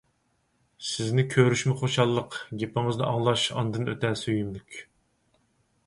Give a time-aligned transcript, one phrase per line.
[0.91, 4.85] سىزنى كۆرۈشمۇ خۇشاللىق، گېپىڭىزنى ئاڭلاش ئاندىن ئۆتە سۆيۈملۈك!